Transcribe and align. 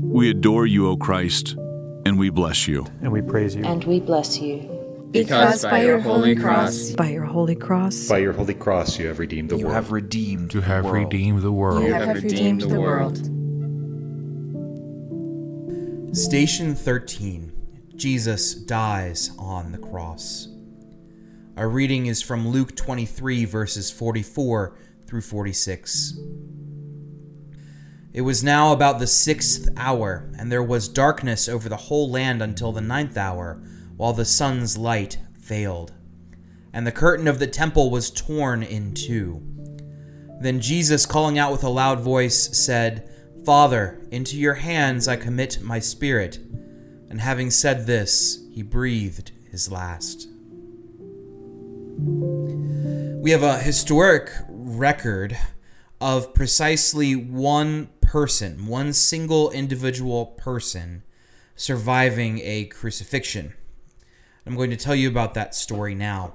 We 0.00 0.30
adore 0.30 0.66
you, 0.66 0.88
O 0.88 0.96
Christ, 0.96 1.56
and 2.06 2.18
we 2.18 2.30
bless 2.30 2.66
you. 2.66 2.86
And 3.00 3.12
we 3.12 3.20
praise 3.22 3.54
you. 3.54 3.64
And 3.64 3.84
we 3.84 4.00
bless 4.00 4.38
you. 4.40 4.68
Because 5.10 5.62
by 5.62 5.82
your 5.84 6.00
holy 6.00 6.34
cross, 6.34 6.90
by 6.92 7.10
your 7.10 7.24
holy 7.26 7.54
cross, 7.54 8.08
by 8.08 8.18
your 8.18 8.32
holy 8.32 8.54
cross, 8.54 8.98
you 8.98 9.08
have 9.08 9.18
redeemed 9.18 9.50
the 9.50 9.58
you 9.58 9.64
world. 9.66 9.74
have 9.74 9.92
redeemed 9.92 10.54
You 10.54 10.62
have 10.62 10.84
world. 10.84 10.96
redeemed 10.96 11.42
the 11.42 11.52
world. 11.52 11.84
you 11.84 11.92
have 11.92 12.14
redeemed 12.22 12.62
the 12.62 12.80
world. 12.80 13.18
Station 16.16 16.74
13 16.74 17.52
Jesus 17.96 18.54
dies 18.54 19.30
on 19.38 19.72
the 19.72 19.78
cross. 19.78 20.48
Our 21.56 21.68
reading 21.68 22.06
is 22.06 22.22
from 22.22 22.48
Luke 22.48 22.74
23, 22.74 23.44
verses 23.44 23.90
44 23.90 24.74
through 25.06 25.20
46. 25.20 26.18
It 28.14 28.20
was 28.22 28.44
now 28.44 28.72
about 28.72 28.98
the 28.98 29.06
sixth 29.06 29.68
hour, 29.76 30.30
and 30.38 30.52
there 30.52 30.62
was 30.62 30.86
darkness 30.86 31.48
over 31.48 31.70
the 31.70 31.76
whole 31.76 32.10
land 32.10 32.42
until 32.42 32.70
the 32.70 32.82
ninth 32.82 33.16
hour, 33.16 33.62
while 33.96 34.12
the 34.12 34.26
sun's 34.26 34.76
light 34.76 35.18
failed. 35.40 35.92
And 36.74 36.86
the 36.86 36.92
curtain 36.92 37.26
of 37.26 37.38
the 37.38 37.46
temple 37.46 37.90
was 37.90 38.10
torn 38.10 38.62
in 38.62 38.92
two. 38.92 39.42
Then 40.40 40.60
Jesus, 40.60 41.06
calling 41.06 41.38
out 41.38 41.52
with 41.52 41.64
a 41.64 41.70
loud 41.70 42.00
voice, 42.00 42.58
said, 42.58 43.08
Father, 43.46 44.00
into 44.10 44.36
your 44.36 44.54
hands 44.54 45.08
I 45.08 45.16
commit 45.16 45.62
my 45.62 45.78
spirit. 45.78 46.38
And 47.08 47.20
having 47.20 47.50
said 47.50 47.86
this, 47.86 48.44
he 48.52 48.62
breathed 48.62 49.32
his 49.50 49.72
last. 49.72 50.28
We 51.96 53.30
have 53.30 53.42
a 53.42 53.58
historic 53.58 54.30
record 54.48 55.38
of 56.00 56.34
precisely 56.34 57.14
one 57.14 57.88
person, 58.12 58.66
one 58.66 58.92
single 58.92 59.50
individual 59.52 60.26
person, 60.26 61.02
surviving 61.56 62.40
a 62.40 62.66
crucifixion. 62.66 63.54
I'm 64.44 64.54
going 64.54 64.68
to 64.68 64.76
tell 64.76 64.94
you 64.94 65.08
about 65.08 65.32
that 65.32 65.54
story 65.54 65.94
now. 65.94 66.34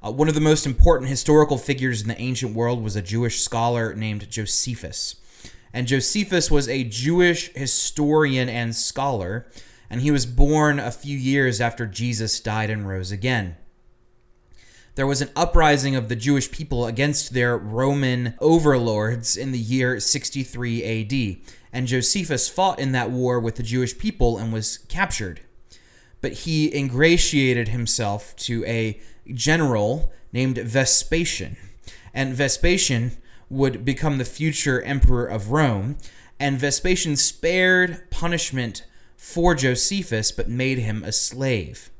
Uh, 0.00 0.12
one 0.12 0.28
of 0.28 0.36
the 0.36 0.40
most 0.40 0.66
important 0.66 1.10
historical 1.10 1.58
figures 1.58 2.00
in 2.00 2.06
the 2.06 2.20
ancient 2.20 2.54
world 2.54 2.80
was 2.80 2.94
a 2.94 3.02
Jewish 3.02 3.40
scholar 3.40 3.92
named 3.92 4.30
Josephus. 4.30 5.16
And 5.72 5.88
Josephus 5.88 6.48
was 6.48 6.68
a 6.68 6.84
Jewish 6.84 7.52
historian 7.54 8.48
and 8.48 8.72
scholar, 8.76 9.48
and 9.90 10.02
he 10.02 10.12
was 10.12 10.26
born 10.26 10.78
a 10.78 10.92
few 10.92 11.18
years 11.18 11.60
after 11.60 11.86
Jesus 11.86 12.38
died 12.38 12.70
and 12.70 12.86
rose 12.86 13.10
again. 13.10 13.56
There 14.96 15.06
was 15.06 15.20
an 15.20 15.30
uprising 15.36 15.94
of 15.94 16.08
the 16.08 16.16
Jewish 16.16 16.50
people 16.50 16.86
against 16.86 17.34
their 17.34 17.58
Roman 17.58 18.32
overlords 18.40 19.36
in 19.36 19.52
the 19.52 19.58
year 19.58 20.00
63 20.00 20.82
AD, 20.82 21.36
and 21.70 21.86
Josephus 21.86 22.48
fought 22.48 22.78
in 22.78 22.92
that 22.92 23.10
war 23.10 23.38
with 23.38 23.56
the 23.56 23.62
Jewish 23.62 23.98
people 23.98 24.38
and 24.38 24.54
was 24.54 24.78
captured. 24.88 25.40
But 26.22 26.32
he 26.32 26.74
ingratiated 26.74 27.68
himself 27.68 28.34
to 28.36 28.64
a 28.64 28.98
general 29.34 30.12
named 30.32 30.56
Vespasian, 30.56 31.58
and 32.14 32.32
Vespasian 32.32 33.18
would 33.50 33.84
become 33.84 34.16
the 34.16 34.24
future 34.24 34.80
emperor 34.80 35.26
of 35.26 35.50
Rome, 35.50 35.98
and 36.40 36.58
Vespasian 36.58 37.16
spared 37.16 38.10
punishment 38.10 38.86
for 39.14 39.54
Josephus 39.54 40.32
but 40.32 40.48
made 40.48 40.78
him 40.78 41.04
a 41.04 41.12
slave. 41.12 41.90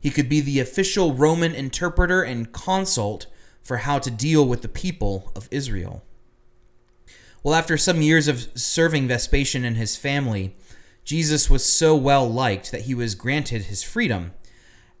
He 0.00 0.10
could 0.10 0.28
be 0.28 0.40
the 0.40 0.60
official 0.60 1.14
Roman 1.14 1.54
interpreter 1.54 2.22
and 2.22 2.52
consult 2.52 3.26
for 3.62 3.78
how 3.78 3.98
to 3.98 4.10
deal 4.10 4.46
with 4.46 4.62
the 4.62 4.68
people 4.68 5.30
of 5.36 5.48
Israel. 5.50 6.02
Well, 7.42 7.54
after 7.54 7.76
some 7.76 8.02
years 8.02 8.28
of 8.28 8.48
serving 8.58 9.08
Vespasian 9.08 9.64
and 9.64 9.76
his 9.76 9.96
family, 9.96 10.54
Jesus 11.04 11.48
was 11.48 11.64
so 11.64 11.94
well 11.94 12.28
liked 12.28 12.70
that 12.70 12.82
he 12.82 12.94
was 12.94 13.14
granted 13.14 13.62
his 13.62 13.82
freedom. 13.82 14.32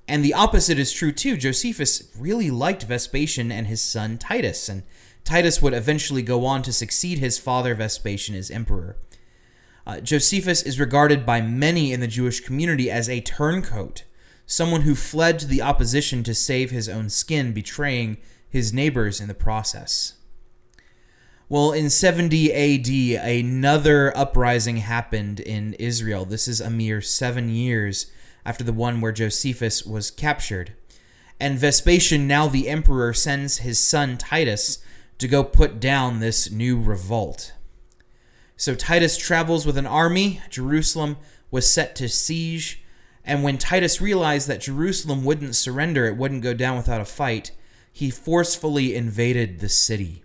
And 0.08 0.24
the 0.24 0.34
opposite 0.34 0.78
is 0.78 0.92
true 0.92 1.12
too. 1.12 1.36
Josephus 1.36 2.10
really 2.18 2.50
liked 2.50 2.84
Vespasian 2.84 3.52
and 3.52 3.66
his 3.66 3.80
son 3.80 4.18
Titus, 4.18 4.68
and 4.68 4.82
Titus 5.24 5.62
would 5.62 5.74
eventually 5.74 6.22
go 6.22 6.44
on 6.44 6.62
to 6.62 6.72
succeed 6.72 7.18
his 7.18 7.38
father 7.38 7.74
Vespasian 7.74 8.34
as 8.34 8.50
emperor. 8.50 8.96
Uh, 9.86 10.00
Josephus 10.00 10.62
is 10.62 10.80
regarded 10.80 11.24
by 11.24 11.40
many 11.40 11.92
in 11.92 12.00
the 12.00 12.06
Jewish 12.06 12.40
community 12.40 12.90
as 12.90 13.08
a 13.08 13.20
turncoat, 13.20 14.04
someone 14.50 14.80
who 14.80 14.96
fled 14.96 15.38
to 15.38 15.46
the 15.46 15.62
opposition 15.62 16.24
to 16.24 16.34
save 16.34 16.72
his 16.72 16.88
own 16.88 17.08
skin, 17.08 17.52
betraying 17.52 18.16
his 18.48 18.72
neighbors 18.72 19.20
in 19.20 19.28
the 19.28 19.34
process. 19.34 20.14
Well, 21.48 21.70
in 21.70 21.88
70 21.88 22.52
AD, 22.52 23.24
another 23.24 24.16
uprising 24.16 24.78
happened 24.78 25.38
in 25.38 25.74
Israel. 25.74 26.24
This 26.24 26.48
is 26.48 26.60
a 26.60 26.68
mere 26.68 27.00
seven 27.00 27.48
years 27.48 28.10
after 28.44 28.64
the 28.64 28.72
one 28.72 29.00
where 29.00 29.12
Josephus 29.12 29.86
was 29.86 30.10
captured. 30.10 30.74
And 31.38 31.56
Vespasian, 31.56 32.26
now 32.26 32.48
the 32.48 32.68
emperor, 32.68 33.12
sends 33.14 33.58
his 33.58 33.78
son 33.78 34.18
Titus 34.18 34.78
to 35.18 35.28
go 35.28 35.44
put 35.44 35.78
down 35.78 36.18
this 36.18 36.50
new 36.50 36.80
revolt. 36.80 37.52
So 38.56 38.74
Titus 38.74 39.16
travels 39.16 39.64
with 39.64 39.76
an 39.76 39.86
army. 39.86 40.40
Jerusalem 40.50 41.18
was 41.52 41.72
set 41.72 41.94
to 41.96 42.08
siege. 42.08 42.82
And 43.24 43.42
when 43.42 43.58
Titus 43.58 44.00
realized 44.00 44.48
that 44.48 44.60
Jerusalem 44.60 45.24
wouldn't 45.24 45.54
surrender, 45.54 46.06
it 46.06 46.16
wouldn't 46.16 46.42
go 46.42 46.54
down 46.54 46.76
without 46.76 47.00
a 47.00 47.04
fight, 47.04 47.52
he 47.92 48.10
forcefully 48.10 48.94
invaded 48.94 49.60
the 49.60 49.68
city. 49.68 50.22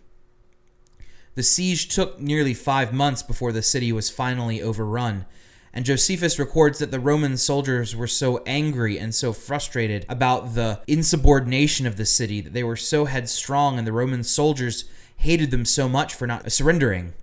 The 1.36 1.44
siege 1.44 1.90
took 1.90 2.20
nearly 2.20 2.54
five 2.54 2.94
months 2.94 3.22
before 3.22 3.52
the 3.52 3.62
city 3.62 3.92
was 3.92 4.10
finally 4.10 4.62
overrun, 4.62 5.26
and 5.74 5.84
Josephus 5.84 6.40
records 6.40 6.80
that 6.80 6.92
the 6.92 7.02
Roman 7.02 7.36
soldiers 7.36 7.94
were 7.94 8.08
so 8.08 8.42
angry 8.46 8.98
and 8.98 9.14
so 9.14 9.34
frustrated 9.34 10.06
about 10.08 10.56
the 10.56 10.80
insubordination 10.88 11.86
of 11.86 11.98
the 11.98 12.06
city 12.06 12.40
that 12.40 12.54
they 12.54 12.64
were 12.64 12.78
so 12.78 13.04
headstrong, 13.04 13.78
and 13.78 13.86
the 13.86 13.92
Roman 13.92 14.24
soldiers 14.24 14.86
hated 15.18 15.52
them 15.52 15.66
so 15.66 15.90
much 15.90 16.14
for 16.14 16.26
not 16.26 16.50
surrendering 16.50 17.14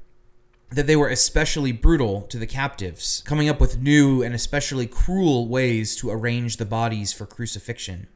that 0.72 0.86
they 0.86 0.96
were 0.96 1.08
especially 1.08 1.72
brutal 1.72 2.22
to 2.22 2.38
the 2.38 2.46
captives, 2.46 3.22
coming 3.26 3.48
up 3.48 3.60
with 3.60 3.78
new 3.78 4.22
and 4.22 4.34
especially 4.34 4.86
cruel 4.86 5.48
ways 5.48 5.94
to 5.96 6.10
arrange 6.10 6.56
the 6.56 6.64
bodies 6.64 7.12
for 7.12 7.26
crucifixion. 7.26 8.06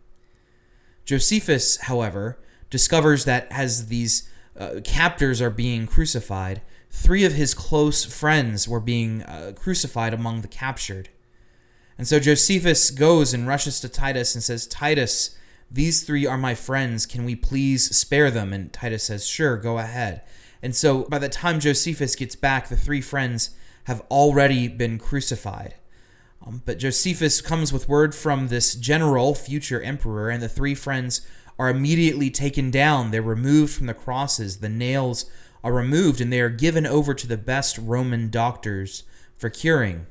Josephus, 1.05 1.77
however, 1.83 2.39
discovers 2.71 3.25
that 3.27 3.47
as 3.51 3.89
these 3.89 4.29
uh, 4.59 4.81
captors 4.85 5.41
are 5.41 5.51
being 5.51 5.87
crucified, 5.87 6.63
three 6.91 7.25
of 7.25 7.35
his 7.35 7.53
close 7.53 8.05
friends 8.05 8.67
were 8.67 8.81
being 8.81 9.23
uh, 9.23 9.53
crucified 9.55 10.15
among 10.15 10.41
the 10.41 10.49
captured. 10.49 11.11
And 11.99 12.09
so 12.09 12.19
Josephus 12.19 12.91
goes 12.91 13.33
and 13.35 13.47
rushes 13.47 13.81
to 13.81 13.89
Titus 13.89 14.35
and 14.35 14.43
says, 14.43 14.67
Titus, 14.67 15.37
these 15.71 16.03
three 16.05 16.27
are 16.27 16.39
my 16.39 16.55
friends. 16.55 17.07
Can 17.07 17.25
we 17.25 17.35
please 17.35 17.97
spare 17.97 18.31
them? 18.31 18.53
And 18.53 18.73
Titus 18.73 19.05
says, 19.05 19.27
Sure, 19.27 19.57
go 19.57 19.79
ahead. 19.79 20.23
And 20.63 20.75
so 20.75 21.05
by 21.05 21.19
the 21.19 21.29
time 21.29 21.61
Josephus 21.61 22.15
gets 22.17 22.37
back, 22.37 22.69
the 22.69 22.77
three 22.77 23.01
friends 23.01 23.51
have 23.85 24.03
already 24.11 24.69
been 24.69 24.99
crucified. 24.99 25.75
Um, 26.45 26.63
but 26.65 26.79
Josephus 26.79 27.41
comes 27.41 27.73
with 27.73 27.89
word 27.89 28.15
from 28.15 28.49
this 28.49 28.75
general, 28.75 29.35
future 29.35 29.81
emperor, 29.81 30.31
and 30.31 30.43
the 30.43 30.49
three 30.49 30.75
friends 30.75 31.27
are 31.59 31.69
immediately 31.69 32.31
taken 32.31 32.71
down. 32.71 33.11
They're 33.11 33.23
removed 33.23 33.73
from 33.75 33.87
the 33.87 33.95
crosses. 33.95 34.59
The 34.59 34.69
nails 34.69 35.31
are 35.65 35.73
removed, 35.73 36.21
and 36.21 36.33
they 36.33 36.41
are 36.41 36.51
given 36.51 36.87
over 36.87 37.15
to 37.15 37.27
the 37.27 37.37
best 37.37 37.79
Roman 37.79 38.31
doctors 38.31 39.05
for 39.37 39.49
curing. 39.51 40.07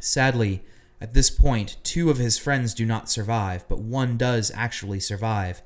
Sadly, 0.00 0.62
at 1.00 1.14
this 1.14 1.30
point, 1.30 1.76
two 1.82 2.10
of 2.10 2.18
his 2.18 2.38
friends 2.38 2.74
do 2.74 2.86
not 2.86 3.10
survive, 3.10 3.68
but 3.68 3.80
one 3.80 4.16
does 4.16 4.50
actually 4.54 5.00
survive. 5.00 5.62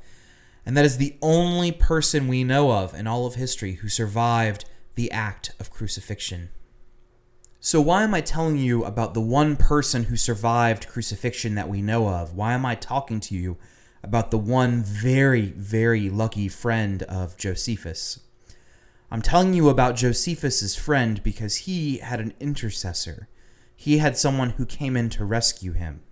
And 0.65 0.77
that 0.77 0.85
is 0.85 0.99
the 0.99 1.17
only 1.21 1.73
person 1.73 2.29
we 2.29 2.45
know 2.45 2.73
of 2.73 2.95
in 2.95 3.07
all 3.07 3.27
of 3.27 3.35
history 3.35 3.75
who 3.75 3.89
survived 3.89 4.65
the 4.95 5.11
act 5.11 5.53
of 5.59 5.71
crucifixion. 5.71 6.51
So, 7.59 7.81
why 7.81 8.03
am 8.03 8.15
I 8.15 8.21
telling 8.21 8.59
you 8.59 8.85
about 8.85 9.15
the 9.15 9.21
one 9.21 9.57
person 9.57 10.05
who 10.05 10.17
survived 10.17 10.89
crucifixion 10.89 11.55
that 11.55 11.69
we 11.69 11.81
know 11.81 12.09
of? 12.09 12.35
Why 12.35 12.55
am 12.55 12.67
I 12.67 12.75
talking 12.75 13.21
to 13.21 13.37
you 13.37 13.57
about 14.03 14.31
the 14.33 14.39
one 14.39 14.83
very, 14.83 15.53
very 15.53 16.11
lucky 16.11 16.49
friend 16.49 17.05
of 17.05 17.37
Josephus? 17.37 18.21
I'm 19.13 19.23
telling 19.23 19.55
you 19.55 19.69
about 19.69 19.95
Josephus's 19.95 20.75
friend 20.75 21.23
because 21.23 21.57
he 21.57 21.99
had 21.99 22.19
an 22.19 22.35
intercessor. 22.41 23.29
He 23.77 23.99
had 23.99 24.17
someone 24.17 24.51
who 24.51 24.67
came 24.67 24.97
in 24.97 25.09
to 25.11 25.25
rescue 25.25 25.73
him. 25.73 26.03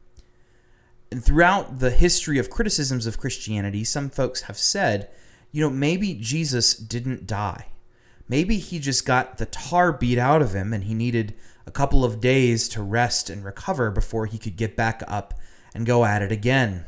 And 1.10 1.24
throughout 1.24 1.80
the 1.80 1.90
history 1.90 2.38
of 2.38 2.50
criticisms 2.50 3.06
of 3.06 3.18
Christianity, 3.18 3.82
some 3.84 4.10
folks 4.10 4.42
have 4.42 4.58
said, 4.58 5.10
you 5.50 5.60
know, 5.60 5.70
maybe 5.70 6.14
Jesus 6.14 6.74
didn't 6.74 7.26
die. 7.26 7.66
Maybe 8.28 8.58
he 8.58 8.78
just 8.78 9.04
got 9.04 9.38
the 9.38 9.46
tar 9.46 9.92
beat 9.92 10.18
out 10.18 10.40
of 10.40 10.54
him 10.54 10.72
and 10.72 10.84
he 10.84 10.94
needed 10.94 11.34
a 11.66 11.72
couple 11.72 12.04
of 12.04 12.20
days 12.20 12.68
to 12.68 12.82
rest 12.82 13.28
and 13.28 13.44
recover 13.44 13.90
before 13.90 14.26
he 14.26 14.38
could 14.38 14.56
get 14.56 14.76
back 14.76 15.02
up 15.08 15.34
and 15.74 15.84
go 15.84 16.04
at 16.04 16.22
it 16.22 16.30
again. 16.30 16.84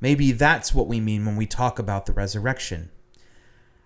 Maybe 0.00 0.32
that's 0.32 0.74
what 0.74 0.86
we 0.86 1.00
mean 1.00 1.24
when 1.24 1.36
we 1.36 1.46
talk 1.46 1.78
about 1.78 2.06
the 2.06 2.12
resurrection. 2.12 2.90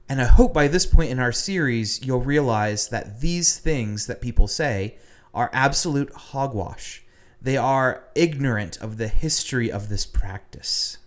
And 0.08 0.20
I 0.20 0.24
hope 0.24 0.52
by 0.52 0.68
this 0.68 0.84
point 0.84 1.10
in 1.10 1.20
our 1.20 1.32
series, 1.32 2.04
you'll 2.04 2.20
realize 2.20 2.88
that 2.88 3.20
these 3.20 3.58
things 3.58 4.06
that 4.08 4.20
people 4.20 4.48
say 4.48 4.98
are 5.32 5.50
absolute 5.52 6.12
hogwash. 6.12 7.04
They 7.42 7.56
are 7.56 8.04
ignorant 8.14 8.76
of 8.80 8.98
the 8.98 9.08
history 9.08 9.70
of 9.70 9.88
this 9.88 10.06
practice. 10.06 10.98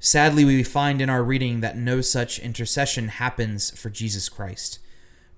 Sadly, 0.00 0.44
we 0.44 0.64
find 0.64 1.00
in 1.00 1.08
our 1.08 1.22
reading 1.22 1.60
that 1.60 1.76
no 1.76 2.00
such 2.00 2.40
intercession 2.40 3.06
happens 3.06 3.70
for 3.78 3.90
Jesus 3.90 4.28
Christ. 4.28 4.80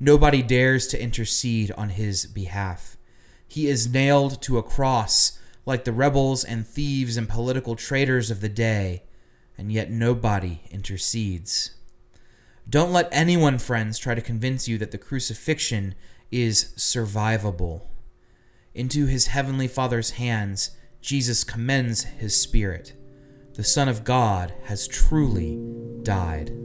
Nobody 0.00 0.42
dares 0.42 0.86
to 0.88 1.02
intercede 1.02 1.72
on 1.72 1.90
his 1.90 2.24
behalf. 2.24 2.96
He 3.46 3.66
is 3.66 3.92
nailed 3.92 4.40
to 4.42 4.56
a 4.56 4.62
cross 4.62 5.38
like 5.66 5.84
the 5.84 5.92
rebels 5.92 6.42
and 6.42 6.66
thieves 6.66 7.18
and 7.18 7.28
political 7.28 7.76
traitors 7.76 8.30
of 8.30 8.40
the 8.40 8.48
day, 8.48 9.02
and 9.58 9.70
yet 9.70 9.90
nobody 9.90 10.62
intercedes. 10.70 11.72
Don't 12.66 12.92
let 12.92 13.10
anyone, 13.12 13.58
friends, 13.58 13.98
try 13.98 14.14
to 14.14 14.22
convince 14.22 14.66
you 14.66 14.78
that 14.78 14.90
the 14.90 14.96
crucifixion 14.96 15.94
is 16.30 16.72
survivable. 16.78 17.82
Into 18.74 19.06
his 19.06 19.26
heavenly 19.26 19.68
Father's 19.68 20.12
hands, 20.12 20.70
Jesus 21.00 21.44
commends 21.44 22.04
his 22.04 22.34
spirit. 22.34 22.94
The 23.54 23.64
Son 23.64 23.88
of 23.88 24.04
God 24.04 24.54
has 24.64 24.88
truly 24.88 25.60
died. 26.02 26.61